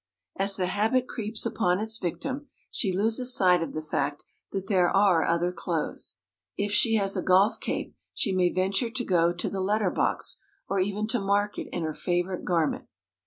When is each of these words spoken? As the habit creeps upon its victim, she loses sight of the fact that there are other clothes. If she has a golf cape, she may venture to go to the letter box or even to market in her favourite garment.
As 0.35 0.55
the 0.55 0.65
habit 0.65 1.07
creeps 1.07 1.45
upon 1.45 1.79
its 1.79 1.99
victim, 1.99 2.47
she 2.71 2.91
loses 2.91 3.35
sight 3.35 3.61
of 3.61 3.73
the 3.73 3.83
fact 3.83 4.25
that 4.51 4.65
there 4.65 4.89
are 4.89 5.23
other 5.23 5.51
clothes. 5.51 6.17
If 6.57 6.71
she 6.71 6.95
has 6.95 7.15
a 7.15 7.21
golf 7.21 7.59
cape, 7.59 7.95
she 8.11 8.31
may 8.33 8.51
venture 8.51 8.89
to 8.89 9.05
go 9.05 9.31
to 9.31 9.47
the 9.47 9.61
letter 9.61 9.91
box 9.91 10.39
or 10.67 10.79
even 10.79 11.05
to 11.09 11.19
market 11.19 11.67
in 11.71 11.83
her 11.83 11.93
favourite 11.93 12.43
garment. 12.43 12.87